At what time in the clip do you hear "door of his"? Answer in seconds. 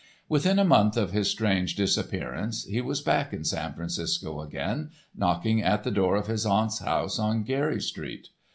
5.91-6.43